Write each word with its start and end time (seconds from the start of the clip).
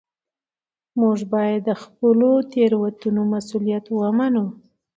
موږ 1.01 1.17
باید 1.33 1.59
د 1.69 1.71
خپلو 1.83 2.31
تېروتنو 2.51 3.21
مسوولیت 3.33 3.85
ومنو 3.89 4.45